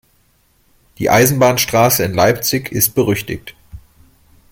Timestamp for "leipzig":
2.15-2.71